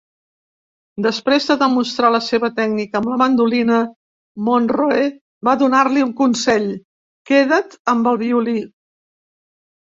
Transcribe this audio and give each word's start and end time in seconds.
Després 1.05 1.43
de 1.49 1.55
demostrar 1.63 2.09
la 2.15 2.21
seva 2.27 2.49
tècnica 2.59 2.97
amb 2.99 3.09
la 3.11 3.17
mandolina, 3.23 3.81
Monroe 4.47 5.05
va 5.49 5.55
donar-li 5.65 6.07
un 6.07 6.15
consell: 6.23 6.67
"queda't 7.33 7.79
amb 7.95 8.11
el 8.15 8.19
violí". 8.25 8.59